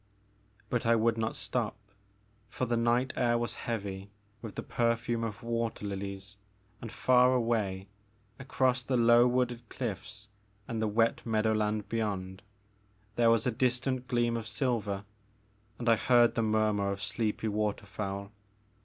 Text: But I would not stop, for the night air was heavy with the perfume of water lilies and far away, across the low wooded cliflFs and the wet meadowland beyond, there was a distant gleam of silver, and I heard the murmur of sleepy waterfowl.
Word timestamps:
But 0.71 0.83
I 0.83 0.95
would 0.95 1.15
not 1.15 1.35
stop, 1.35 1.75
for 2.49 2.65
the 2.65 2.75
night 2.75 3.13
air 3.15 3.37
was 3.37 3.53
heavy 3.69 4.09
with 4.41 4.55
the 4.55 4.63
perfume 4.63 5.23
of 5.23 5.43
water 5.43 5.85
lilies 5.85 6.37
and 6.81 6.91
far 6.91 7.35
away, 7.35 7.87
across 8.39 8.81
the 8.81 8.97
low 8.97 9.27
wooded 9.27 9.69
cliflFs 9.69 10.25
and 10.67 10.81
the 10.81 10.87
wet 10.87 11.23
meadowland 11.23 11.87
beyond, 11.87 12.41
there 13.15 13.29
was 13.29 13.45
a 13.45 13.51
distant 13.51 14.07
gleam 14.07 14.35
of 14.35 14.47
silver, 14.47 15.05
and 15.77 15.87
I 15.87 15.97
heard 15.97 16.33
the 16.33 16.41
murmur 16.41 16.91
of 16.91 17.03
sleepy 17.03 17.47
waterfowl. 17.47 18.31